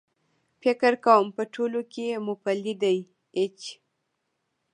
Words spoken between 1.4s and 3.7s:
ټولو کې مومپلي دي.H